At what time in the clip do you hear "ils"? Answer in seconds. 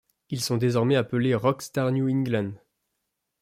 0.31-0.41